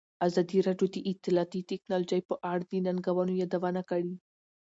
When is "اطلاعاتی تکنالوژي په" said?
1.11-2.35